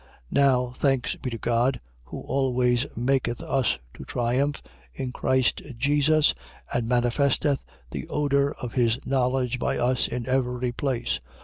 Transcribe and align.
2:14. 0.31 0.31
Now 0.31 0.73
thanks 0.77 1.15
be 1.17 1.29
to 1.29 1.37
God, 1.37 1.79
who 2.05 2.21
always 2.21 2.87
maketh 2.97 3.39
us 3.41 3.77
to 3.93 4.03
triumph 4.03 4.63
in 4.95 5.11
Christ 5.11 5.61
Jesus 5.77 6.33
and 6.73 6.87
manifesteth 6.89 7.63
the 7.91 8.07
odour 8.07 8.55
of 8.55 8.73
his 8.73 9.05
knowledge 9.05 9.59
by 9.59 9.77
us 9.77 10.07
in 10.07 10.25
every 10.25 10.71
place. 10.71 11.19